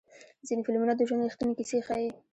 [0.47, 2.07] ځینې فلمونه د ژوند ریښتینې کیسې ښیي.